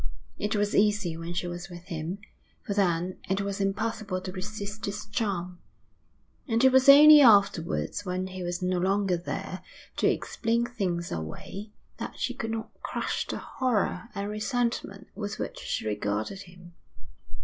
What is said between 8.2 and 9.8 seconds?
he was no longer there